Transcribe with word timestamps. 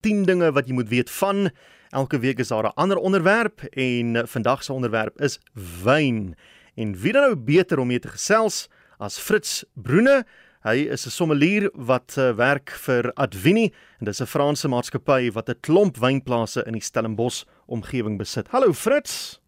10 0.00 0.24
dinge 0.28 0.52
wat 0.54 0.68
jy 0.68 0.76
moet 0.78 0.88
weet 0.88 1.10
van. 1.10 1.50
Elke 1.90 2.18
week 2.18 2.38
is 2.38 2.48
daar 2.48 2.64
'n 2.64 2.76
ander 2.76 2.96
onderwerp 2.96 3.60
en 3.72 4.28
vandag 4.28 4.62
se 4.62 4.72
onderwerp 4.72 5.20
is 5.20 5.40
wyn. 5.82 6.36
En 6.74 7.00
wie 7.00 7.12
dan 7.12 7.22
nou 7.22 7.36
beter 7.36 7.78
om 7.78 7.86
mee 7.86 7.98
te 7.98 8.08
gesels 8.08 8.68
as 8.98 9.18
Fritz 9.18 9.64
Broene? 9.74 10.24
Hy 10.62 10.88
is 10.90 11.06
'n 11.06 11.10
sommelier 11.10 11.70
wat 11.74 12.14
uh, 12.18 12.34
werk 12.34 12.70
vir 12.70 13.12
Advini 13.14 13.72
en 13.98 14.04
dis 14.04 14.20
'n 14.20 14.26
Franse 14.26 14.68
maatskappy 14.68 15.32
wat 15.32 15.48
'n 15.48 15.60
klomp 15.60 15.96
wynplase 15.96 16.64
in 16.66 16.72
die 16.72 16.82
Stellenbosch 16.82 17.44
omgewing 17.66 18.18
besit. 18.18 18.48
Hallo 18.48 18.72
Fritz. 18.72 19.38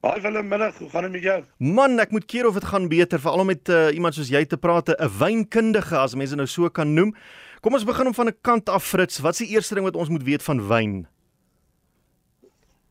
Haai 0.00 0.20
Willem, 0.20 0.48
middag. 0.48 0.78
Hoe 0.78 0.88
gaan 0.88 1.02
dit 1.02 1.12
met 1.12 1.22
jou? 1.22 1.44
Man, 1.58 1.98
ek 2.00 2.10
moet 2.10 2.24
keer 2.24 2.46
of 2.46 2.54
dit 2.54 2.64
gaan 2.64 2.88
beter, 2.88 3.20
veral 3.20 3.44
met 3.44 3.68
uh, 3.68 3.92
iemand 3.92 4.14
soos 4.14 4.30
jy 4.32 4.44
te 4.44 4.56
praat, 4.56 4.88
'n 4.88 5.10
wynkundige 5.18 5.96
as 5.96 6.14
mense 6.14 6.36
nou 6.36 6.46
so 6.46 6.68
kan 6.68 6.94
noem. 6.94 7.14
Kom 7.60 7.76
ons 7.76 7.84
begin 7.84 8.08
om 8.08 8.14
van 8.16 8.28
'n 8.28 8.40
kant 8.40 8.68
af 8.68 8.84
Fritz. 8.88 9.18
Wat 9.20 9.32
is 9.32 9.44
die 9.44 9.52
eerste 9.54 9.74
ding 9.74 9.84
wat 9.84 9.96
ons 9.96 10.08
moet 10.08 10.22
weet 10.22 10.42
van 10.42 10.68
wyn? 10.68 11.06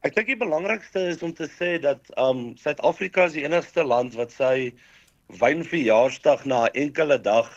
Ek 0.05 0.13
dink 0.15 0.27
die 0.27 0.37
belangrikste 0.37 0.99
is 1.09 1.23
om 1.25 1.33
te 1.33 1.47
sê 1.49 1.79
dat 1.81 2.01
um 2.17 2.53
Suid-Afrika 2.57 3.25
is 3.25 3.33
die 3.33 3.43
enigste 3.43 3.83
land 3.83 4.13
wat 4.13 4.31
sy 4.31 4.73
wynverjaarsdag 5.41 6.45
na 6.45 6.65
'n 6.65 6.85
enkele 6.85 7.17
dag 7.17 7.49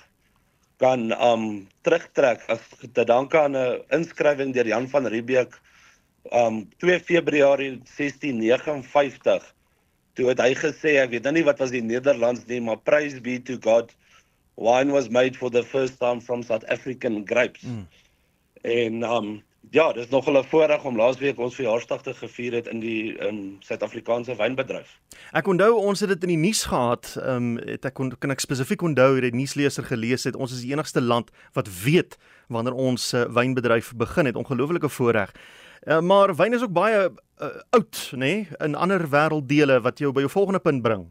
kan 0.79 1.13
um 1.13 1.69
terugtrek 1.85 2.49
as 2.49 2.65
te 2.93 3.05
danke 3.05 3.39
aan 3.39 3.57
'n 3.57 3.85
inskrywing 3.91 4.55
deur 4.55 4.67
Jan 4.67 4.89
van 4.89 5.07
Riebeeck 5.07 5.53
um 6.33 6.65
2 6.79 7.01
Februarie 7.01 7.83
1659 7.85 9.55
toe 10.15 10.29
het 10.29 10.41
hy 10.41 10.55
gesê 10.55 10.97
ek 11.05 11.11
weet 11.11 11.25
nou 11.25 11.33
nie 11.33 11.45
wat 11.45 11.59
was 11.59 11.71
die 11.71 11.85
Nederlands 11.85 12.47
nie 12.47 12.61
maar 12.61 12.81
praise 12.81 13.21
be 13.21 13.39
to 13.43 13.61
God 13.61 13.93
wine 14.55 14.93
was 14.93 15.09
made 15.09 15.37
for 15.37 15.51
the 15.51 15.63
first 15.63 15.99
time 15.99 16.21
from 16.21 16.43
South 16.43 16.65
African 16.65 17.23
grapes. 17.25 17.63
Mm. 17.63 17.87
En 18.63 19.03
um 19.03 19.43
ja, 19.71 19.93
dis 19.93 20.09
nog 20.09 20.29
'n 20.29 20.45
voorreg 20.45 20.85
om 20.85 20.97
laasweek 20.97 21.39
ons 21.39 21.55
verjaarsdag 21.55 22.03
te 22.03 22.15
gevier 22.15 22.53
het 22.53 22.67
in 22.67 22.81
die 22.81 23.27
um 23.27 23.57
Suid-Afrikaanse 23.61 24.37
wynbedryf. 24.37 24.99
Ek 25.33 25.47
onthou 25.47 25.75
ons 25.75 26.01
het 26.01 26.09
dit 26.09 26.23
in 26.23 26.29
die 26.29 26.47
nuus 26.49 26.65
gehad. 26.65 27.17
Um 27.27 27.59
het 27.59 27.85
ek 27.85 27.95
kon 27.95 28.13
kan 28.19 28.31
ek 28.31 28.41
spesifiek 28.41 28.83
onthou 28.83 29.15
het 29.15 29.23
die 29.23 29.35
nuusleser 29.35 29.85
gelees 29.85 30.25
het 30.25 30.37
ons 30.37 30.53
is 30.53 30.61
die 30.61 30.73
enigste 30.73 31.01
land 31.01 31.31
wat 31.53 31.69
weet 31.85 32.19
wanneer 32.49 32.75
ons 32.75 33.13
uh, 33.15 33.25
wynbedryf 33.25 33.93
begin 33.97 34.27
het. 34.27 34.37
Ongelooflike 34.37 34.89
voorreg. 34.89 35.33
Uh, 35.83 36.01
maar 36.01 36.35
wyn 36.37 36.55
is 36.55 36.63
ook 36.63 36.73
baie 36.73 37.11
uh, 37.43 37.47
oud, 37.71 38.11
nê, 38.13 38.19
nee? 38.19 38.49
in 38.59 38.75
ander 38.75 39.09
wêrelddele 39.11 39.81
wat 39.83 39.99
jou 39.99 40.13
by 40.13 40.21
jou 40.21 40.31
volgende 40.31 40.61
punt 40.61 40.83
bring. 40.83 41.09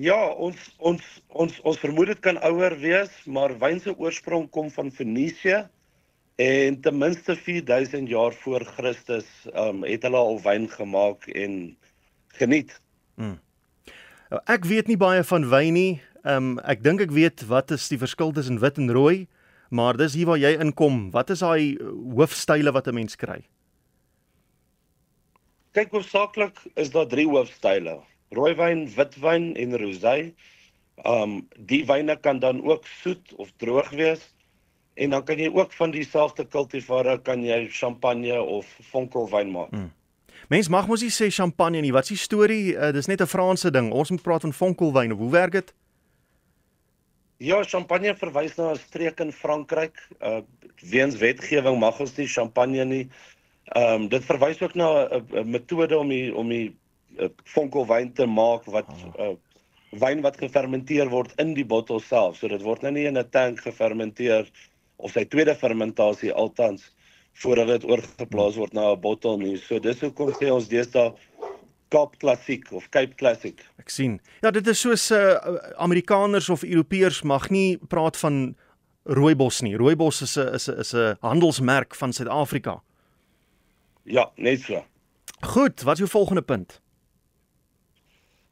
Ja, 0.00 0.16
ons 0.40 0.56
ons 0.80 1.04
ons 1.28 1.58
ons 1.68 1.78
vermoed 1.78 2.08
dit 2.08 2.20
kan 2.24 2.38
ouer 2.48 2.72
wees, 2.80 3.12
maar 3.28 3.52
wyn 3.60 3.80
se 3.80 3.92
oorsprong 3.92 4.46
kom 4.48 4.70
van 4.72 4.88
Fenisië 4.90 5.66
en 6.40 6.78
ten 6.80 6.96
minste 6.96 7.36
4000 7.36 8.08
jaar 8.08 8.32
voor 8.32 8.64
Christus 8.64 9.26
um, 9.52 9.82
het 9.84 10.02
hulle 10.08 10.16
al 10.16 10.40
wyn 10.40 10.64
gemaak 10.68 11.28
en 11.36 11.76
geniet. 12.40 12.72
Hmm. 13.20 13.36
Ek 14.48 14.64
weet 14.64 14.88
nie 14.88 14.96
baie 14.96 15.20
van 15.28 15.44
wyn 15.50 15.76
nie. 15.76 16.00
Um, 16.24 16.56
ek 16.64 16.80
dink 16.80 17.02
ek 17.04 17.12
weet 17.12 17.44
wat 17.50 17.74
is 17.76 17.90
die 17.92 18.00
verskil 18.00 18.32
tussen 18.32 18.62
wit 18.64 18.80
en 18.80 18.88
rooi, 18.88 19.26
maar 19.68 20.00
dis 20.00 20.16
hier 20.16 20.30
waar 20.30 20.40
jy 20.40 20.54
inkom. 20.56 21.10
Wat 21.12 21.28
is 21.36 21.44
daai 21.44 21.76
hoofstyle 22.16 22.72
wat 22.72 22.88
'n 22.88 22.96
mens 22.96 23.16
kry? 23.16 23.44
Kyk, 25.76 25.92
hoofsaaklik 25.92 26.56
is 26.80 26.88
daar 26.90 27.06
drie 27.06 27.28
hoofstyle 27.28 28.00
rooiwyn, 28.36 28.86
witwyn 28.96 29.52
en 29.56 29.78
rosé. 29.78 30.32
Um 31.08 31.40
die 31.56 31.82
wyne 31.88 32.16
kan 32.20 32.38
dan 32.38 32.62
ook 32.64 32.86
soet 33.02 33.34
of 33.36 33.52
droog 33.56 33.90
wees. 33.90 34.34
En 34.94 35.10
dan 35.10 35.24
kan 35.24 35.40
jy 35.40 35.48
ook 35.52 35.72
van 35.72 35.90
dieselfde 35.90 36.44
kultivare 36.44 37.16
kan 37.24 37.44
jy 37.44 37.66
champagne 37.72 38.42
of 38.42 38.68
fonkelwyn 38.90 39.50
maak. 39.50 39.70
Hmm. 39.70 39.92
Mens 40.48 40.68
mag 40.68 40.88
mos 40.88 41.00
nie 41.00 41.12
sê 41.12 41.30
champagne 41.32 41.80
nie. 41.80 41.92
Wat 41.92 42.08
is 42.08 42.16
die 42.16 42.24
storie? 42.24 42.74
Uh, 42.74 42.90
dis 42.92 43.06
net 43.06 43.22
'n 43.22 43.26
Franse 43.26 43.70
ding. 43.70 43.92
Ons 43.92 44.10
moet 44.10 44.22
praat 44.22 44.40
van 44.40 44.52
fonkelwyn. 44.52 45.10
Hoe 45.10 45.30
werk 45.30 45.52
dit? 45.52 45.74
Ja, 47.36 47.62
champagne 47.64 48.14
verwys 48.16 48.56
na 48.56 48.72
'n 48.72 48.76
streek 48.76 49.20
in 49.20 49.32
Frankryk. 49.32 50.08
Uh 50.20 50.40
weens 50.82 51.16
wetgewing 51.16 51.78
mag 51.78 52.00
ons 52.00 52.16
nie 52.16 52.26
champagne 52.26 52.84
nie. 52.84 53.08
Ehm 53.64 54.02
um, 54.02 54.08
dit 54.08 54.24
verwys 54.24 54.60
ook 54.62 54.74
na 54.74 55.08
'n 55.08 55.50
metode 55.50 55.98
om 55.98 56.08
die 56.08 56.34
om 56.34 56.48
die 56.48 56.76
fonkelwyn 57.44 58.12
te 58.12 58.26
maak 58.26 58.64
wat 58.64 58.88
uh, 59.18 59.34
wyn 60.00 60.22
wat 60.24 60.38
gefermenteer 60.40 61.10
word 61.12 61.34
in 61.42 61.54
die 61.54 61.66
bottel 61.68 62.00
self. 62.00 62.38
So 62.38 62.48
dit 62.48 62.62
word 62.62 62.82
nou 62.82 62.92
nie 62.92 63.06
in 63.06 63.18
'n 63.18 63.30
tank 63.30 63.60
gefermenteer 63.60 64.48
of 64.96 65.12
sy 65.12 65.24
tweede 65.24 65.54
fermentasie 65.54 66.32
altans 66.32 66.92
voordat 67.42 67.66
dit 67.66 67.84
oorgeplaas 67.84 68.56
word 68.56 68.72
na 68.72 68.92
'n 68.92 69.00
bottel 69.00 69.38
nie. 69.38 69.56
So 69.56 69.78
dis 69.78 70.00
hoekom 70.00 70.32
sê 70.32 70.50
ons 70.52 70.68
deesdae 70.68 71.12
Kaap 71.92 72.16
klassiek 72.18 72.72
of 72.72 72.88
Cape 72.88 73.14
Classic. 73.20 73.58
Ek 73.76 73.90
sien. 73.90 74.20
Ja, 74.40 74.50
dit 74.50 74.66
is 74.66 74.80
soos 74.80 75.10
uh, 75.10 75.36
Amerikaners 75.76 76.48
of 76.48 76.64
Europeërs 76.64 77.22
mag 77.22 77.50
nie 77.50 77.76
praat 77.88 78.16
van 78.16 78.56
rooibos 79.04 79.60
nie. 79.60 79.76
Rooibos 79.76 80.22
is 80.22 80.38
'n 80.38 80.54
is 80.54 80.68
'n 80.68 80.80
is 80.80 80.94
'n 80.94 81.16
handelsmerk 81.20 81.94
van 81.94 82.12
Suid-Afrika. 82.12 82.80
Ja, 84.04 84.30
net 84.36 84.60
so. 84.60 84.84
Goed, 85.40 85.82
wat 85.82 85.92
is 85.92 85.98
jou 85.98 86.10
volgende 86.10 86.42
punt? 86.42 86.81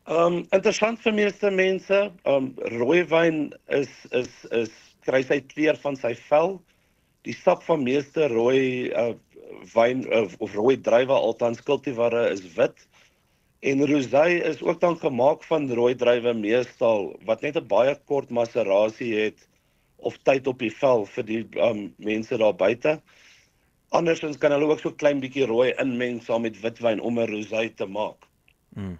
Um 0.09 0.47
interessant 0.57 1.01
vir 1.05 1.13
meeste 1.13 1.51
mense, 1.51 2.11
um 2.25 2.55
rooiwyn 2.73 3.53
is 3.69 3.91
is 4.17 4.47
is 4.51 4.71
kry 5.05 5.23
sy 5.23 5.41
kleur 5.41 5.77
van 5.83 5.97
sy 5.97 6.15
vel. 6.29 6.61
Die 7.29 7.35
sap 7.37 7.63
van 7.67 7.85
meeste 7.85 8.29
rooi 8.33 8.91
uh, 8.97 9.13
wyn 9.75 10.07
uh, 10.09 10.25
of 10.41 10.55
rooi 10.57 10.77
druiwe 10.81 11.13
altans 11.13 11.61
kultivare 11.61 12.31
is 12.33 12.47
wit. 12.57 12.87
En 13.61 13.85
rosé 13.85 14.41
is 14.49 14.63
ook 14.63 14.81
dan 14.81 14.97
gemaak 14.97 15.45
van 15.45 15.69
rooi 15.69 15.95
druiwe 15.95 16.33
meestal 16.35 17.13
wat 17.29 17.43
net 17.43 17.57
'n 17.57 17.69
baie 17.69 17.95
kort 18.07 18.31
macerasie 18.31 19.15
het 19.15 19.49
of 19.99 20.17
tyd 20.25 20.47
op 20.47 20.59
die 20.59 20.73
vel 20.73 21.05
vir 21.05 21.25
die 21.25 21.45
um 21.61 21.93
mense 21.99 22.37
daar 22.37 22.57
buite. 22.57 23.01
Andersins 23.93 24.39
kan 24.39 24.53
hulle 24.53 24.71
ook 24.71 24.81
so 24.81 24.91
klein 24.91 25.21
bietjie 25.21 25.47
rooi 25.47 25.75
inmeng 25.77 26.23
saam 26.23 26.43
met 26.43 26.61
witwyn 26.63 27.01
om 27.01 27.19
'n 27.19 27.29
rosé 27.29 27.69
te 27.77 27.87
maak. 27.87 28.25
Mm. 28.77 28.99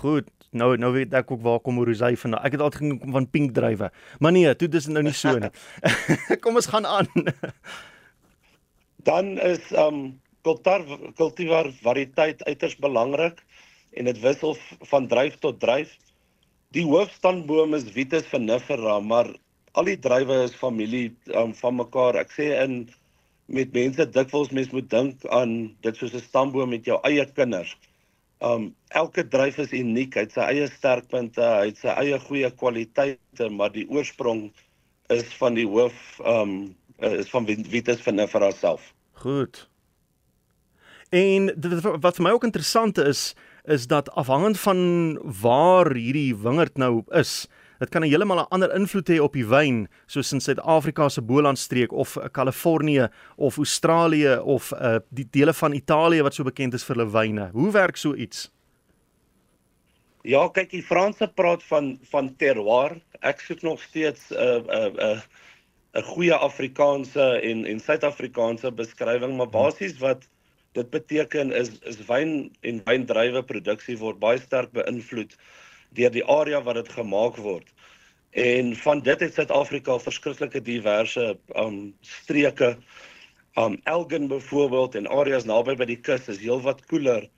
Goed, 0.00 0.30
nou 0.50 0.74
nou 0.80 0.90
weet 0.94 1.14
ek 1.14 1.30
ook 1.30 1.42
waar 1.44 1.60
kom 1.62 1.78
rosé 1.84 2.14
vandaan. 2.18 2.42
Ek 2.46 2.56
het 2.56 2.64
altyd 2.64 2.82
gekom 2.82 3.14
van 3.16 3.28
pink 3.30 3.54
druiwe. 3.54 3.90
Maar 4.18 4.34
nee, 4.34 4.54
toe 4.58 4.68
dis 4.68 4.88
nou 4.90 5.04
nie 5.06 5.14
so 5.14 5.38
nie. 5.38 5.50
kom 6.42 6.58
ons 6.58 6.70
gaan 6.72 6.86
aan. 6.86 7.10
Dan 9.06 9.36
is 9.38 9.70
um 9.78 10.20
kultivar 10.44 10.84
kultivar 11.16 11.70
variëteit 11.82 12.42
uiters 12.44 12.76
belangrik 12.76 13.38
en 13.96 14.10
dit 14.10 14.20
wissel 14.20 14.56
van 14.90 15.06
druif 15.08 15.38
tot 15.44 15.60
druif. 15.60 15.94
Die 16.74 16.84
hoofstandboom 16.84 17.76
is 17.78 17.86
Vitis 17.94 18.26
vinifera, 18.26 18.98
maar 19.00 19.30
al 19.78 19.88
die 19.90 19.98
druiwe 19.98 20.42
is 20.48 20.56
familie 20.58 21.06
um, 21.30 21.54
van 21.54 21.78
mekaar. 21.78 22.18
Ek 22.18 22.34
sê 22.34 22.50
in 22.64 22.84
met 23.46 23.72
mense 23.76 24.06
dikwels 24.10 24.52
mens 24.56 24.72
moet 24.72 24.86
dink 24.90 25.24
aan 25.38 25.74
dit 25.84 25.96
soos 26.00 26.14
'n 26.14 26.24
stamboom 26.24 26.70
met 26.74 26.84
jou 26.84 26.98
eie 27.04 27.24
kinders. 27.38 27.76
Um 28.44 28.70
elke 28.92 29.24
druif 29.28 29.58
is 29.62 29.72
uniek, 29.72 30.16
hy 30.18 30.26
het 30.26 30.34
sy 30.36 30.46
eie 30.52 30.68
sterkpunte, 30.68 31.42
hy 31.42 31.70
het 31.70 31.80
sy 31.80 31.92
eie 31.96 32.18
goeie 32.26 32.50
kwaliteite, 32.52 33.48
maar 33.50 33.72
die 33.72 33.86
oorsprong 33.88 34.50
is 35.12 35.24
van 35.38 35.56
die 35.56 35.66
hoof 35.68 36.18
um 36.28 36.74
is 37.04 37.30
van 37.32 37.46
Vitis 37.48 38.02
vinifera 38.04 38.50
self. 38.54 38.92
Goed. 39.24 39.64
En 41.14 41.50
wat 42.02 42.18
vir 42.18 42.26
my 42.26 42.34
ook 42.36 42.46
interessant 42.46 42.98
is, 42.98 43.32
is 43.64 43.86
dat 43.90 44.10
afhangend 44.12 44.60
van 44.60 44.80
waar 45.40 45.90
hierdie 45.94 46.36
wingerd 46.36 46.78
nou 46.78 47.02
is, 47.16 47.46
dit 47.78 47.90
kan 47.90 48.02
'n 48.02 48.08
heeltemal 48.08 48.40
'n 48.40 48.50
ander 48.50 48.74
invloed 48.74 49.08
hê 49.08 49.18
op 49.20 49.32
die 49.32 49.46
wyn, 49.46 49.88
soos 50.06 50.32
in 50.32 50.40
Suid-Afrika 50.40 51.08
se 51.08 51.22
Bolandstreek 51.22 51.92
of 51.92 52.16
Kalifornië 52.32 53.08
of 53.36 53.56
Australië 53.56 54.38
of 54.38 54.72
uh, 54.72 54.98
die 55.10 55.28
dele 55.30 55.52
van 55.52 55.72
Italië 55.72 56.22
wat 56.22 56.34
so 56.34 56.44
bekend 56.44 56.74
is 56.74 56.84
vir 56.84 56.96
hulle 56.96 57.10
wyne. 57.10 57.50
Hoe 57.52 57.70
werk 57.70 57.96
so 57.96 58.14
iets? 58.14 58.50
Ja, 60.22 60.48
kyk, 60.48 60.70
die 60.70 60.82
Franse 60.82 61.28
praat 61.28 61.62
van 61.62 61.98
van 62.10 62.36
terroir. 62.36 63.00
Ek 63.20 63.40
soek 63.40 63.62
nog 63.62 63.80
steeds 63.80 64.30
'n 64.30 64.34
uh, 64.34 64.56
'n 64.56 64.68
uh, 64.68 64.86
'n 64.86 65.16
uh, 65.16 65.20
'n 65.94 66.02
goeie 66.02 66.34
Afrikaanse 66.34 67.40
en 67.40 67.66
en 67.66 67.80
Suid-Afrikaanse 67.80 68.72
beskrywing, 68.72 69.36
maar 69.36 69.48
basies 69.48 69.98
wat 69.98 70.24
dit 70.74 70.90
beteken 70.90 71.52
is 71.52 71.70
is 71.86 72.00
wyn 72.08 72.50
en 72.60 72.80
wyndrywe 72.84 73.42
produksie 73.42 73.98
word 74.00 74.18
baie 74.18 74.40
sterk 74.42 74.72
beïnvloed 74.74 75.36
deur 75.94 76.10
die 76.10 76.24
area 76.24 76.60
wat 76.62 76.80
dit 76.80 76.92
gemaak 76.96 77.36
word. 77.36 77.68
En 78.34 78.74
van 78.76 79.00
dit 79.06 79.20
het 79.20 79.34
Suid-Afrika 79.34 79.98
verskriklike 80.02 80.62
diverse 80.66 81.36
um 81.56 81.94
streke. 82.00 82.76
Um 83.54 83.78
Elgin 83.84 84.28
byvoorbeeld 84.28 84.94
en 84.94 85.06
areas 85.06 85.46
naby 85.46 85.76
by 85.78 85.86
die 85.86 86.00
kus 86.00 86.28
is 86.28 86.40
heelwat 86.42 86.82
koeler 86.90 87.28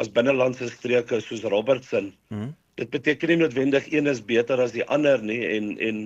as 0.00 0.08
binnelandse 0.12 0.68
streke 0.72 1.20
soos 1.20 1.44
Robertson. 1.44 2.14
Hmm. 2.28 2.54
Dit 2.76 2.90
beteken 2.92 3.28
nie 3.32 3.40
noodwendig 3.42 3.90
een 3.92 4.08
is 4.08 4.24
beter 4.24 4.60
as 4.60 4.72
die 4.72 4.84
ander 4.84 5.22
nie 5.22 5.42
en 5.56 5.76
en 5.80 6.00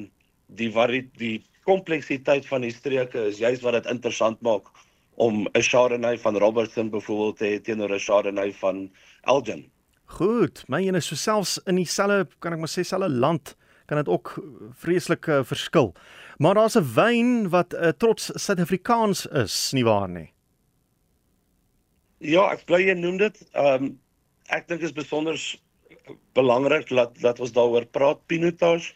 die 0.59 0.71
vari 0.75 1.05
die 1.19 1.39
kompleksiteit 1.67 2.47
van 2.47 2.67
die 2.67 2.75
streke 2.75 3.29
is 3.31 3.39
juist 3.39 3.63
wat 3.63 3.79
dit 3.79 3.91
interessant 3.93 4.41
maak 4.43 4.71
om 5.15 5.47
'n 5.47 5.63
Chardonnay 5.63 6.19
van 6.19 6.37
Robertson 6.37 6.91
byvoorbeeld 6.91 7.37
te 7.37 7.45
hê 7.45 7.61
teenoor 7.61 7.95
'n 7.95 8.07
Chardonnay 8.07 8.53
van 8.53 8.91
Elgin. 9.23 9.71
Goed, 10.11 10.65
my 10.69 10.83
ene 10.83 11.01
so 11.01 11.17
selfs 11.19 11.59
in 11.71 11.79
dieselfde 11.79 12.27
kan 12.43 12.57
ek 12.57 12.63
maar 12.63 12.73
sê 12.73 12.83
selfde 12.87 13.11
land 13.13 13.55
kan 13.91 13.99
dit 13.99 14.11
ook 14.11 14.37
vreeslik 14.79 15.27
uh, 15.27 15.41
verskil. 15.47 15.93
Maar 16.39 16.55
daar's 16.55 16.79
'n 16.79 16.93
wyn 16.95 17.49
wat 17.51 17.75
uh, 17.75 17.89
trots 17.89 18.31
Suid-Afrikaans 18.35 19.27
is, 19.27 19.73
nie 19.73 19.85
waar 19.85 20.09
nie? 20.09 20.31
Ja, 22.19 22.51
ek 22.53 22.65
bly 22.67 22.83
jy 22.87 22.95
noem 22.95 23.19
dit. 23.19 23.37
Ehm 23.53 23.85
um, 23.85 23.99
ek 24.51 24.67
dink 24.69 24.83
is 24.83 24.93
besonder 24.93 25.39
belangrik 26.35 26.89
dat 26.89 27.15
dat 27.21 27.41
ons 27.41 27.53
daaroor 27.53 27.87
praat 27.87 28.27
Pinotage. 28.27 28.95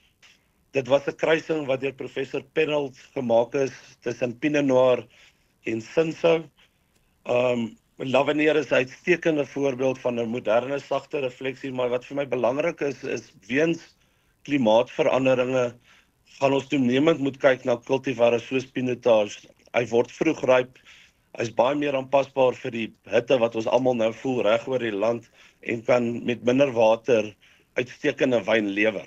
Dit 0.75 0.89
was 0.89 1.07
'n 1.07 1.17
kruising 1.17 1.67
wat 1.67 1.81
deur 1.81 1.95
professor 1.95 2.43
Pennold 2.53 2.99
gemaak 3.15 3.55
is 3.55 3.73
tussen 4.01 4.39
Pinot 4.39 4.65
Noir 4.65 5.07
en 5.65 5.81
Cinsault. 5.81 6.47
Ehm 7.25 7.59
um, 7.59 7.77
Lavenier 7.99 8.57
is 8.57 8.71
'n 8.71 8.75
uitstekende 8.75 9.47
voorbeeld 9.47 9.99
van 9.99 10.19
'n 10.19 10.29
moderne 10.29 10.79
sagte 10.79 11.19
refleksie, 11.19 11.73
maar 11.73 11.89
wat 11.89 12.05
vir 12.05 12.17
my 12.17 12.27
belangrik 12.27 12.81
is 12.81 13.05
is 13.05 13.33
weens 13.47 13.95
klimaatsveranderinge 14.43 15.75
gaan 16.39 16.53
ons 16.53 16.67
toenemend 16.67 17.19
moet 17.19 17.37
kyk 17.39 17.65
na 17.65 17.77
kultivare 17.77 18.39
soos 18.39 18.67
Pinotage. 18.67 19.47
Hy 19.75 19.87
word 19.87 20.11
vroeg 20.11 20.43
ryp. 20.43 20.79
Hy's 21.39 21.55
baie 21.55 21.75
meer 21.75 21.95
aanpasbaar 21.95 22.55
vir 22.55 22.71
die 22.71 22.95
hitte 23.07 23.39
wat 23.39 23.55
ons 23.55 23.67
almal 23.67 23.95
nou 23.95 24.13
voel 24.13 24.43
reg 24.43 24.67
oor 24.69 24.79
die 24.79 24.91
land 24.91 25.31
en 25.61 25.83
kan 25.83 26.25
met 26.25 26.45
minder 26.45 26.73
water 26.73 27.37
uitstekende 27.75 28.45
wyn 28.45 28.69
lewer. 28.75 29.07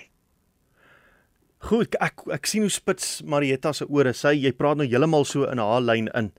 Goed, 1.58 1.94
ek 2.00 2.24
ek 2.30 2.46
sien 2.46 2.62
hoe 2.62 2.70
spits 2.70 3.22
Marietta 3.22 3.72
se 3.72 3.84
ore. 3.84 4.12
Sy 4.12 4.32
jy 4.32 4.52
praat 4.52 4.76
nou 4.76 4.88
heeltemal 4.88 5.24
so 5.24 5.44
in 5.44 5.58
haar 5.58 5.80
lyn 5.80 6.08
in 6.14 6.32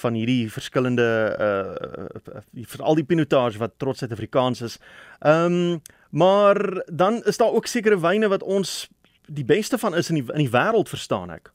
van 0.00 0.16
hierdie 0.18 0.50
verskillende 0.52 1.08
uh 1.46 2.66
vir 2.74 2.84
al 2.84 2.98
die 2.98 3.06
pinotage 3.06 3.60
wat 3.60 3.78
trots 3.78 4.02
Suid-Afrikaans 4.02 4.62
is. 4.66 4.78
Ehm 5.20 5.58
um, 5.60 5.80
maar 6.10 6.82
dan 6.90 7.20
is 7.30 7.36
daar 7.38 7.52
ook 7.54 7.66
sekere 7.70 8.00
wyne 8.02 8.28
wat 8.28 8.42
ons 8.42 8.88
die 9.30 9.44
beste 9.46 9.78
van 9.78 9.94
is 9.94 10.10
in 10.10 10.18
die 10.18 10.26
in 10.32 10.42
die 10.42 10.52
wêreld 10.52 10.90
verstaan 10.90 11.30
ek. 11.30 11.52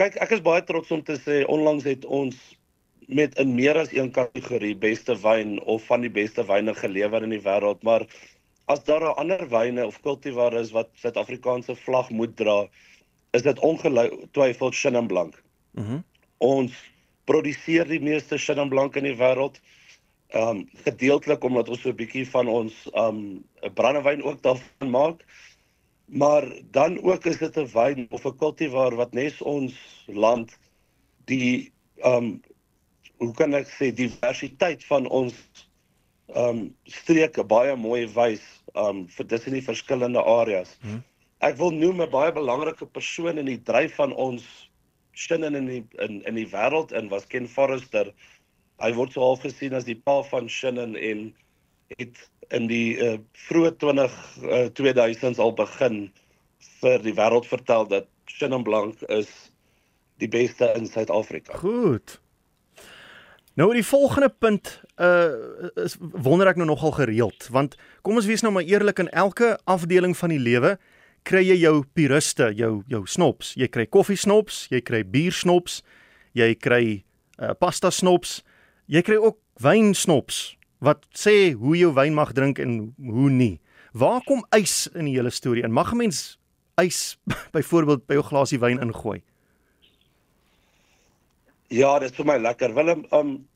Kyk, 0.00 0.16
ek 0.24 0.32
is 0.34 0.42
baie 0.42 0.62
trots 0.66 0.90
om 0.90 1.02
te 1.06 1.18
sê 1.20 1.42
onlangs 1.46 1.84
het 1.86 2.04
ons 2.04 2.38
met 3.06 3.36
in 3.38 3.52
meer 3.54 3.76
as 3.78 3.92
een 3.92 4.10
kategorie 4.10 4.74
beste 4.76 5.14
wyn 5.20 5.58
of 5.70 5.84
van 5.90 6.00
die 6.00 6.10
beste 6.10 6.44
wyne 6.48 6.74
gelewer 6.74 7.22
in 7.22 7.34
die 7.36 7.42
wêreld, 7.44 7.82
maar 7.84 8.06
as 8.72 8.80
daar 8.88 9.04
ander 9.12 9.44
wyne 9.52 9.84
of 9.86 10.00
kultivare 10.00 10.60
is 10.64 10.72
wat 10.72 10.90
Suid-Afrikaanse 11.02 11.76
vlag 11.84 12.10
moet 12.10 12.36
dra, 12.36 12.64
is 13.34 13.42
dit 13.42 13.58
ongetwyfeld 13.58 14.74
Chenin 14.74 15.06
Blanc. 15.10 15.42
Mhm. 15.72 15.92
Mm 15.92 16.04
ons 16.44 16.74
produseer 17.24 17.88
die 17.88 18.00
meeste 18.02 18.36
Chenin 18.38 18.68
Blanc 18.68 18.96
in 19.00 19.06
die 19.08 19.16
wêreld. 19.16 19.60
Ehm 20.34 20.60
um, 20.60 20.62
gedeeltelik 20.84 21.44
omdat 21.44 21.68
ons 21.68 21.80
so 21.80 21.92
'n 21.92 21.96
bietjie 21.96 22.24
van 22.28 22.48
ons 22.48 22.74
ehm 22.92 23.20
um, 23.62 23.74
brandewyn 23.78 24.22
ook 24.22 24.42
daarvan 24.42 24.90
maak. 24.90 25.24
Maar 26.04 26.44
dan 26.70 26.98
ook 27.02 27.24
is 27.24 27.38
dit 27.38 27.56
'n 27.56 27.70
wyn 27.72 28.06
of 28.10 28.26
'n 28.26 28.36
kultivar 28.36 28.96
wat 28.96 29.14
nes 29.14 29.40
ons 29.42 29.74
land 30.06 30.58
die 31.24 31.72
ehm 31.96 32.16
um, 32.16 32.42
hoe 33.16 33.32
kan 33.32 33.54
ek 33.54 33.68
sê 33.68 33.92
diversiteit 33.94 34.84
van 34.84 35.08
ons 35.08 35.34
ehm 36.34 36.48
um, 36.48 36.76
streke 36.84 37.44
baie 37.44 37.76
mooi 37.76 38.06
wys 38.06 38.44
ehm 38.74 38.86
um, 38.86 39.08
vir 39.08 39.26
dis 39.26 39.46
in 39.46 39.52
die 39.52 39.68
verskillende 39.70 40.22
areas. 40.22 40.76
Hmm. 40.80 41.02
Ek 41.44 41.58
wil 41.60 41.74
noem 41.76 42.00
'n 42.00 42.10
baie 42.10 42.32
belangrike 42.32 42.86
persoon 42.86 43.38
in 43.38 43.50
die 43.50 43.60
dryf 43.60 43.98
van 44.00 44.14
ons 44.14 44.44
sin 45.12 45.44
in 45.44 45.66
die 45.66 45.84
in 46.00 46.22
in 46.24 46.38
die 46.40 46.48
wêreld 46.48 46.92
in 46.92 47.10
was 47.12 47.26
Ken 47.26 47.48
Forrester. 47.48 48.12
Hy 48.80 48.92
word 48.96 49.12
so 49.12 49.20
half 49.20 49.44
gesien 49.44 49.74
as 49.74 49.84
die 49.84 49.98
pa 49.98 50.22
van 50.22 50.48
Shannon 50.48 50.96
en 50.96 51.34
het 51.98 52.16
in 52.50 52.66
die 52.66 52.96
uh, 52.96 53.18
vroeë 53.48 53.74
20 53.78 54.16
uh, 54.42 54.66
2000s 54.80 55.38
al 55.38 55.52
begin 55.52 56.08
vir 56.80 57.04
die 57.04 57.14
wêreld 57.14 57.46
vertel 57.46 57.86
dat 57.92 58.08
Chenin 58.26 58.64
Blanc 58.64 59.02
is 59.02 59.28
die 60.22 60.28
beste 60.28 60.72
in 60.78 60.86
Suid-Afrika. 60.86 61.58
Goed. 61.60 62.20
Nou 63.54 63.68
die 63.74 63.86
volgende 63.86 64.28
punt 64.28 64.80
uh 64.96 65.68
is 65.84 65.96
wonder 66.00 66.48
ek 66.48 66.56
nou 66.56 66.66
nogal 66.66 66.92
gereeld 66.94 67.48
want 67.50 67.76
kom 68.06 68.16
ons 68.16 68.28
wees 68.30 68.42
nou 68.46 68.52
maar 68.54 68.66
eerlik 68.66 68.98
in 69.02 69.10
elke 69.10 69.56
afdeling 69.64 70.14
van 70.16 70.30
die 70.30 70.42
lewe 70.42 70.76
kry 71.24 71.42
jy 71.44 71.56
jou 71.62 71.82
puriste, 71.96 72.50
jou 72.56 72.82
jou 72.90 73.02
snops. 73.08 73.54
Jy 73.56 73.68
kry 73.72 73.86
koffie 73.86 74.18
snops, 74.20 74.66
jy 74.72 74.80
kry 74.84 75.02
bier 75.04 75.34
snops, 75.34 75.80
jy 76.36 76.52
kry 76.54 76.84
uh, 77.40 77.54
pasta 77.58 77.90
snops, 77.90 78.42
jy 78.86 79.02
kry 79.04 79.16
ook 79.20 79.40
wyn 79.64 79.94
snops 79.96 80.54
wat 80.84 81.06
sê 81.16 81.54
hoe 81.56 81.76
jy 81.78 81.88
wyn 81.96 82.16
mag 82.16 82.34
drink 82.36 82.60
en 82.60 82.92
hoe 83.00 83.30
nie. 83.32 83.56
Waar 83.96 84.20
kom 84.26 84.42
ys 84.52 84.84
in 84.92 85.08
die 85.08 85.14
hele 85.16 85.30
storie 85.32 85.64
in? 85.64 85.72
Mag 85.72 85.92
'n 85.94 86.02
mens 86.04 86.36
ys 86.82 87.16
byvoorbeeld 87.56 88.06
by 88.06 88.18
jou 88.18 88.26
glasie 88.28 88.60
wyn 88.60 88.82
ingooi? 88.82 89.22
Ja, 91.70 91.98
dit 91.98 92.10
is 92.10 92.16
vir 92.16 92.26
my 92.26 92.36
lekker. 92.38 92.74
Willem, 92.74 93.06
um 93.12 93.48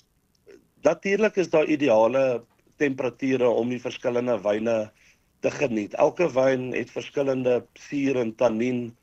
natuurlik 0.83 1.37
is 1.37 1.51
daar 1.51 1.67
ideale 1.67 2.45
temperature 2.79 3.49
om 3.49 3.69
die 3.69 3.83
verskillende 3.83 4.39
wyne 4.43 4.91
te 5.41 5.51
geniet. 5.51 5.95
Elke 5.95 6.29
wyn 6.33 6.73
het 6.73 6.91
verskillende 6.91 7.61
suur 7.75 8.17
en 8.17 8.35
tannien 8.35 8.97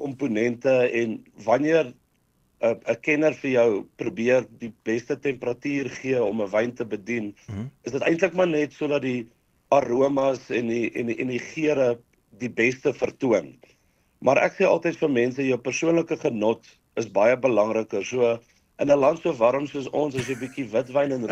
komponente 0.00 0.72
en 1.00 1.18
wanneer 1.44 1.84
'n 1.90 1.94
uh, 2.66 2.76
'n 2.92 3.00
kenner 3.00 3.34
vir 3.34 3.50
jou 3.50 3.84
probeer 3.96 4.46
die 4.58 4.72
beste 4.84 5.18
temperatuur 5.18 5.90
gee 6.00 6.22
om 6.22 6.42
'n 6.42 6.50
wyn 6.50 6.72
te 6.74 6.84
bedien, 6.84 7.24
mm 7.24 7.54
-hmm. 7.54 7.70
is 7.82 7.92
dit 7.92 8.02
eintlik 8.02 8.34
maar 8.34 8.48
net 8.48 8.72
sodat 8.72 9.02
die 9.02 9.28
aromas 9.68 10.50
en 10.50 10.66
die 10.66 10.90
en 10.92 11.06
die 11.06 11.16
en 11.16 11.28
die 11.28 11.44
geure 11.52 11.98
die 12.38 12.50
beste 12.50 12.92
vertoon. 12.92 13.54
Maar 14.18 14.42
ek 14.44 14.58
sê 14.58 14.64
altyd 14.68 14.96
vir 15.00 15.10
mense 15.10 15.46
jou 15.46 15.58
persoonlike 15.58 16.16
genot 16.16 16.66
is 17.00 17.10
baie 17.10 17.36
belangriker. 17.36 18.04
So 18.04 18.38
in 18.78 18.90
'n 18.90 18.98
land 18.98 19.20
so 19.22 19.32
warm 19.32 19.66
soos 19.66 19.88
ons 19.88 20.16
as 20.16 20.28
jy 20.28 20.34
'n 20.34 20.40
bietjie 20.40 20.68
witwyn 20.72 21.12
en 21.12 21.22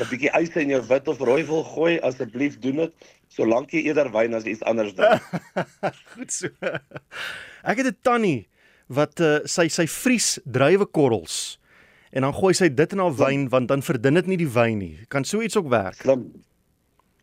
'n 0.00 0.08
bietjie 0.10 0.32
ys 0.40 0.56
in 0.60 0.72
jou 0.74 0.82
wit 0.88 1.08
of 1.08 1.20
rooi 1.20 1.44
wil 1.46 1.64
gooi, 1.64 1.98
asseblief 2.00 2.58
doen 2.58 2.76
dit, 2.84 2.94
solank 3.28 3.70
jy 3.74 3.84
eerder 3.88 4.10
wyn 4.12 4.34
as 4.34 4.44
iets 4.44 4.62
anders 4.62 4.94
drink. 4.94 5.22
Goed 6.14 6.32
so. 6.32 6.48
Ek 7.64 7.78
het 7.80 7.86
'n 7.86 7.98
tannie 8.02 8.48
wat 8.86 9.20
uh, 9.20 9.38
sy 9.44 9.68
sy 9.68 9.86
vries 9.86 10.38
druiwekorrels 10.44 11.58
en 12.12 12.22
dan 12.22 12.34
gooi 12.34 12.52
sy 12.54 12.68
dit 12.68 12.92
in 12.92 13.02
haar 13.02 13.16
wyn 13.16 13.48
want 13.48 13.68
dan 13.68 13.82
verdun 13.82 14.14
dit 14.14 14.26
nie 14.26 14.40
die 14.44 14.50
wyn 14.50 14.78
nie. 14.78 14.96
Kan 15.08 15.24
so 15.24 15.42
iets 15.42 15.56
ook 15.56 15.68
werk? 15.68 15.98
Slim. 15.98 16.30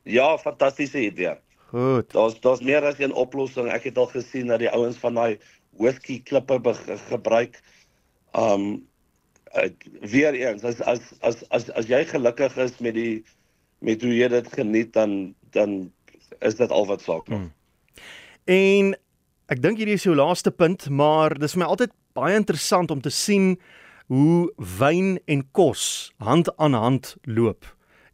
Ja, 0.03 0.37
fantastiese 0.37 0.99
idee. 0.99 1.37
Goed. 1.71 2.11
Daar's 2.11 2.39
daar's 2.43 2.61
meer 2.61 2.83
as 2.83 2.99
een 2.99 3.13
oplossing. 3.13 3.69
Ek 3.71 3.83
het 3.87 3.97
al 3.97 4.09
gesien 4.11 4.51
dat 4.51 4.59
die 4.59 4.69
ouens 4.69 4.97
van 4.99 5.15
daai 5.15 5.39
whisky 5.79 6.19
klippe 6.23 6.59
gebruik. 7.07 7.61
Um 8.35 8.83
uh, 9.55 9.69
weer 10.01 10.33
eens 10.33 10.63
as 10.63 10.81
as 10.81 11.01
as 11.19 11.43
as 11.49 11.69
as 11.69 11.89
jy 11.89 12.03
gelukkig 12.05 12.57
is 12.57 12.77
met 12.79 12.95
die 12.95 13.23
met 13.81 14.01
hoe 14.01 14.13
jy 14.13 14.29
dit 14.31 14.53
geniet 14.53 14.93
dan 14.93 15.33
dan 15.51 15.91
is 16.39 16.55
dit 16.55 16.71
al 16.71 16.87
wat 16.87 17.01
saak 17.01 17.27
maak. 17.27 17.37
Hmm. 17.37 17.51
En 18.45 18.93
ek 19.51 19.61
dink 19.61 19.81
hierdie 19.81 19.97
is 19.99 20.07
jou 20.07 20.15
laaste 20.15 20.51
punt, 20.51 20.87
maar 20.89 21.35
dis 21.39 21.55
vir 21.55 21.63
my 21.63 21.69
altyd 21.73 21.93
baie 22.15 22.35
interessant 22.35 22.91
om 22.91 23.01
te 23.03 23.11
sien 23.11 23.55
hoe 24.11 24.51
wyn 24.79 25.17
en 25.31 25.43
kos 25.55 26.11
hand 26.19 26.49
aan 26.57 26.75
hand 26.75 27.15
loop. 27.23 27.67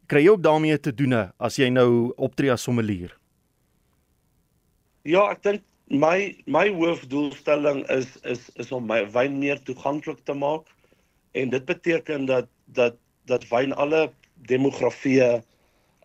Kry 0.08 0.24
jy 0.24 0.34
ook 0.34 0.42
daarmee 0.42 0.78
te 0.80 0.94
doen 0.94 1.14
as 1.38 1.58
jy 1.58 1.68
nou 1.70 2.14
optree 2.16 2.52
as 2.52 2.64
sommelier? 2.66 3.12
Ja, 5.08 5.28
ek 5.32 5.42
dink 5.42 5.64
my 5.88 6.36
my 6.46 6.68
hoofdoelstelling 6.74 7.84
is 7.92 8.16
is 8.24 8.48
is 8.60 8.72
om 8.72 8.86
my 8.86 9.04
wyn 9.14 9.38
meer 9.40 9.60
toeganklik 9.64 10.20
te 10.24 10.36
maak 10.36 10.68
en 11.32 11.50
dit 11.50 11.64
beteken 11.64 12.24
dat 12.26 12.48
dat 12.64 12.96
dat 13.28 13.44
wyn 13.48 13.72
alle 13.72 14.12
demografieë 14.48 15.42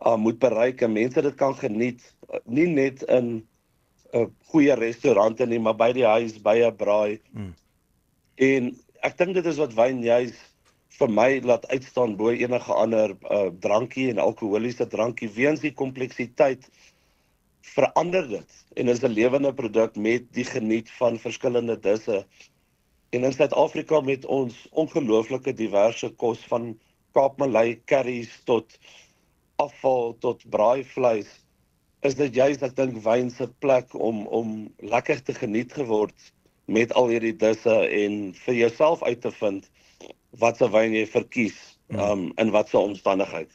uh, 0.05 0.15
moet 0.15 0.39
bereik 0.39 0.81
en 0.81 0.91
mense 0.93 1.21
dit 1.21 1.35
kan 1.35 1.55
geniet 1.55 2.01
uh, 2.29 2.39
nie 2.45 2.67
net 2.67 3.03
in 3.03 3.33
'n 3.33 3.43
uh, 4.13 4.25
goeie 4.51 4.73
restaurante 4.75 5.45
nie 5.45 5.59
maar 5.59 5.75
by 5.75 5.91
die 5.91 6.05
huis 6.05 6.41
by 6.41 6.57
'n 6.61 6.75
braai. 6.75 7.19
Mm. 7.31 7.53
En 8.35 8.73
ek 9.01 9.17
dink 9.17 9.33
dit 9.33 9.45
is 9.45 9.57
wat 9.57 9.73
wyn 9.73 10.03
juis 10.03 10.33
vir 10.99 11.09
my 11.09 11.39
laat 11.41 11.65
uitstaan 11.67 12.15
bo 12.17 12.29
enige 12.29 12.73
ander 12.73 13.15
uh, 13.31 13.49
drankie 13.59 14.09
en 14.09 14.21
alkoholiese 14.21 14.87
drankie 14.87 15.29
weens 15.29 15.63
die 15.63 15.73
kompleksiteit 15.73 16.69
verander 17.73 18.27
dit 18.29 18.49
en 18.75 18.87
is 18.87 19.01
'n 19.01 19.15
lewende 19.17 19.53
produk 19.53 19.95
met 19.95 20.27
die 20.33 20.45
geniet 20.45 20.91
van 20.99 21.17
verskillende 21.19 21.79
disse 21.79 22.25
En 23.13 23.23
in 23.23 23.33
Suid-Afrika 23.33 24.01
met 24.01 24.25
ons 24.25 24.55
ongelooflike 24.71 25.53
diverse 25.53 26.09
kos 26.17 26.39
van 26.49 26.71
Kaapmalei 27.13 27.77
curries 27.85 28.31
tot 28.49 28.73
afval 29.61 30.15
tot 30.19 30.41
braaivleis 30.49 31.29
is 32.01 32.17
dit 32.17 32.33
juist 32.35 32.65
ek 32.65 32.73
dink 32.75 32.97
wyn 33.05 33.29
se 33.29 33.45
plek 33.61 33.93
om 33.93 34.23
om 34.33 34.55
lekker 34.81 35.21
te 35.21 35.35
geniet 35.37 35.75
geword 35.77 36.31
met 36.65 36.95
al 36.97 37.11
hierdie 37.13 37.35
disse 37.37 37.75
en 37.99 38.17
vir 38.47 38.57
jouself 38.63 39.05
uit 39.05 39.21
te 39.21 39.31
vind 39.37 39.69
watse 40.41 40.71
wyn 40.73 40.97
jy 40.97 41.05
verkies 41.13 41.61
hmm. 41.93 42.01
um 42.01 42.25
in 42.41 42.49
watse 42.55 42.77
omstandigheid. 42.81 43.51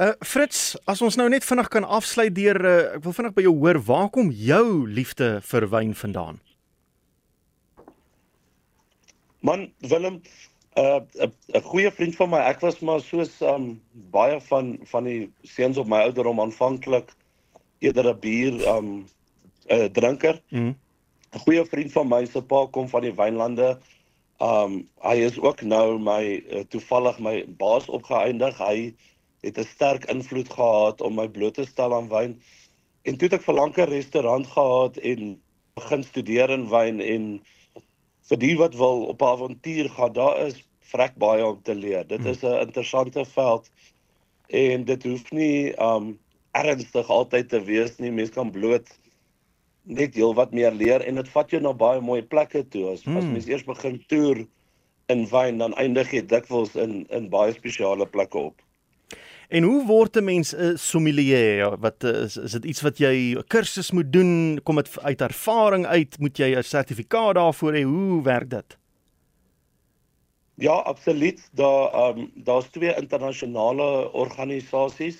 Uh 0.00 0.14
Fritz, 0.24 0.72
as 0.90 1.04
ons 1.04 1.20
nou 1.20 1.28
net 1.28 1.44
vinnig 1.44 1.68
kan 1.68 1.84
afsluit 1.84 2.32
deur 2.34 2.58
uh, 2.64 2.74
ek 2.96 3.04
wil 3.04 3.18
vinnig 3.20 3.36
by 3.36 3.44
jou 3.50 3.54
hoor, 3.60 3.82
waar 3.84 4.10
kom 4.16 4.32
jou 4.32 4.88
liefde 4.88 5.36
vir 5.52 5.68
wyn 5.76 5.92
vandaan? 5.92 6.40
Man, 9.44 9.72
Willem, 9.90 10.22
'n 10.76 11.04
uh, 11.20 11.28
'n 11.52 11.62
goeie 11.62 11.90
vriend 11.92 12.16
van 12.16 12.30
my, 12.32 12.38
ek 12.50 12.62
was 12.64 12.78
maar 12.80 13.02
soos 13.04 13.34
um 13.44 13.66
baie 14.14 14.38
van 14.48 14.78
van 14.92 15.04
die 15.04 15.28
seuns 15.42 15.76
op 15.82 15.90
my 15.92 16.00
ouderdom 16.06 16.40
aanvanklik 16.40 17.12
eerder 17.84 18.08
'n 18.12 18.20
bier 18.22 18.56
um 18.72 18.88
'n 18.96 19.76
uh, 19.76 19.84
drinker. 19.98 20.40
Mm. 20.48 20.72
'n 21.34 21.42
Goeie 21.44 21.64
vriend 21.64 21.92
van 21.92 22.08
my 22.08 22.24
se 22.24 22.42
pa 22.42 22.64
kom 22.70 22.88
van 22.88 23.04
die 23.04 23.12
wynlande. 23.20 23.68
Um 24.40 24.88
hy 25.04 25.16
is 25.28 25.36
ook 25.38 25.60
nou 25.62 25.98
my 25.98 26.24
uh, 26.40 26.64
toevallig 26.72 27.18
my 27.18 27.36
baas 27.60 27.88
opgeëindig. 27.88 28.58
Hy 28.58 28.94
het 29.44 29.58
'n 29.58 29.72
sterk 29.74 30.08
invloed 30.08 30.48
gehad 30.48 31.00
om 31.00 31.20
my 31.20 31.28
bloot 31.28 31.54
te 31.60 31.66
stel 31.68 31.94
aan 31.94 32.08
wyn. 32.08 32.40
En 33.04 33.16
toe 33.16 33.28
het 33.28 33.40
ek 33.40 33.46
vir 33.50 33.60
lank 33.60 33.76
'n 33.76 33.92
restaurant 33.92 34.46
gehad 34.46 34.96
en 34.96 35.36
begin 35.74 36.02
studeer 36.02 36.50
in 36.50 36.68
wyn 36.68 37.00
en 37.00 37.44
vir 38.30 38.40
die 38.40 38.54
wat 38.56 38.74
wil 38.80 39.04
op 39.12 39.22
'n 39.22 39.32
avontuur 39.36 39.88
gaan, 39.96 40.12
daar 40.12 40.46
is 40.46 40.62
vrek 40.92 41.16
baie 41.16 41.46
om 41.46 41.62
te 41.62 41.74
leer. 41.74 42.06
Dit 42.06 42.24
is 42.24 42.42
'n 42.42 42.60
interessante 42.66 43.24
veld 43.24 43.70
en 44.48 44.84
dit 44.84 45.02
hoef 45.02 45.30
nie 45.32 45.74
um 45.80 46.18
ernstig 46.52 47.08
altyd 47.08 47.48
te 47.48 47.60
wees 47.64 47.96
nie. 47.98 48.10
Mens 48.10 48.30
kan 48.30 48.50
bloot 48.50 48.88
net 49.82 50.14
heel 50.14 50.34
wat 50.34 50.52
meer 50.52 50.72
leer 50.72 51.00
en 51.04 51.14
dit 51.14 51.28
vat 51.28 51.50
jou 51.50 51.62
na 51.62 51.72
baie 51.72 52.00
mooi 52.00 52.22
plekke 52.22 52.68
toe. 52.68 52.90
As, 52.92 53.02
hmm. 53.04 53.16
as 53.16 53.24
mens 53.24 53.46
eers 53.46 53.64
begin 53.64 54.04
toer 54.08 54.46
in 55.12 55.26
wyn, 55.28 55.58
dan 55.58 55.74
eindig 55.74 56.12
jy 56.12 56.22
dikwels 56.26 56.76
in 56.76 57.04
in 57.10 57.28
baie 57.28 57.52
spesiale 57.52 58.06
plekke 58.06 58.38
op. 58.38 58.62
En 59.54 59.62
hoe 59.62 59.86
word 59.86 60.16
'n 60.16 60.24
mens 60.24 60.54
'n 60.54 60.76
sommelier? 60.76 61.78
Wat 61.78 62.02
is 62.02 62.36
is 62.36 62.52
dit 62.52 62.64
iets 62.64 62.80
wat 62.80 62.98
jy 62.98 63.14
'n 63.38 63.44
kursus 63.46 63.90
moet 63.90 64.12
doen? 64.12 64.60
Kom 64.62 64.76
dit 64.76 64.98
uit 65.02 65.20
ervaring 65.20 65.86
uit? 65.86 66.18
Moet 66.18 66.36
jy 66.36 66.56
'n 66.56 66.62
sertifikaat 66.62 67.34
daarvoor 67.34 67.72
hê? 67.72 67.82
Hoe 67.82 68.22
werk 68.22 68.50
dit? 68.50 68.78
Ja, 70.54 70.72
absoluut. 70.72 71.50
Daar 71.52 71.92
ehm 71.92 72.18
um, 72.18 72.30
daar's 72.34 72.66
twee 72.70 72.94
internasionale 72.94 74.12
organisasies. 74.12 75.18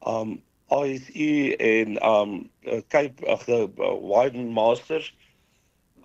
Ehm 0.00 0.16
um, 0.16 0.42
ISE 0.84 1.56
en 1.56 1.98
ehm 1.98 2.30
um, 2.62 2.82
Cape 2.88 3.38
die 3.46 3.68
Wine 4.12 4.44
Masters. 4.44 5.14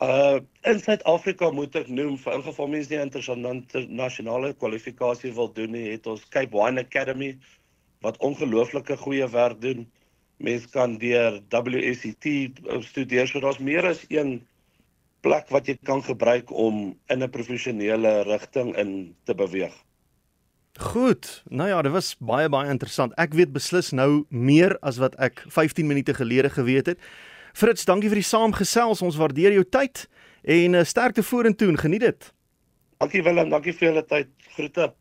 Uh 0.01 0.39
in 0.65 0.79
Suid-Afrika 0.81 1.51
moet 1.53 1.75
ek 1.77 1.89
noem 1.89 2.15
vir 2.17 2.33
ingeval 2.33 2.69
mense 2.73 2.89
nie 2.89 3.01
internasionale 3.01 4.53
kwalifikasie 4.57 5.33
wil 5.37 5.51
doen 5.53 5.75
nie, 5.75 5.91
het 5.93 6.07
ons 6.09 6.23
Cape 6.33 6.57
Wine 6.57 6.81
Academy 6.81 7.35
wat 8.01 8.17
ongelooflike 8.25 8.97
goeie 8.97 9.27
werk 9.29 9.61
doen. 9.61 9.85
Mense 10.41 10.69
kan 10.73 10.97
deur 10.97 11.37
WSET 11.53 12.25
studeer, 12.87 13.29
so 13.29 13.41
daar's 13.45 13.61
meer 13.61 13.85
as 13.85 14.01
een 14.09 14.39
plek 15.21 15.53
wat 15.53 15.69
jy 15.69 15.77
kan 15.85 16.01
gebruik 16.01 16.49
om 16.49 16.97
in 17.13 17.21
'n 17.21 17.29
professionele 17.29 18.23
rigting 18.25 18.75
in 18.77 19.15
te 19.25 19.35
beweeg. 19.37 19.73
Goed. 20.79 21.43
Nou 21.49 21.69
ja, 21.69 21.81
dit 21.81 21.91
was 21.91 22.15
baie 22.17 22.49
baie 22.49 22.69
interessant. 22.69 23.13
Ek 23.17 23.33
weet 23.33 23.51
beslis 23.53 23.91
nou 23.91 24.25
meer 24.29 24.77
as 24.81 24.97
wat 24.97 25.15
ek 25.19 25.45
15 25.47 25.87
minute 25.87 26.13
gelede 26.13 26.49
geweet 26.49 26.85
het. 26.85 26.99
Fritz, 27.53 27.85
dankie 27.85 28.09
vir 28.09 28.21
die 28.21 28.27
saamgesels. 28.27 29.01
Ons 29.01 29.19
waardeer 29.19 29.53
jou 29.57 29.65
tyd 29.67 30.07
en 30.43 30.79
uh, 30.79 30.85
sterkte 30.87 31.23
vorentoe 31.23 31.69
en 31.69 31.77
geniet 31.77 32.01
dit. 32.01 32.31
Dankie 33.01 33.23
Willem, 33.25 33.49
dankie 33.49 33.73
vir 33.73 33.91
julle 33.91 34.05
tyd. 34.05 34.29
Groete. 34.55 34.91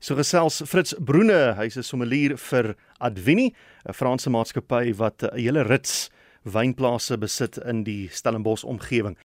So 0.00 0.16
gesels 0.16 0.62
Fritz 0.64 0.94
Broene, 0.96 1.54
hy's 1.58 1.76
'n 1.76 1.84
sommelier 1.84 2.36
vir 2.36 2.74
Advini, 3.00 3.52
'n 3.88 3.92
Franse 3.92 4.30
maatskappy 4.30 4.94
wat 4.96 5.22
'n 5.22 5.36
hele 5.36 5.62
rits 5.64 6.10
wynplase 6.44 7.18
besit 7.18 7.58
in 7.58 7.84
die 7.84 8.08
Stellenbosch 8.08 8.64
omgewing. 8.64 9.16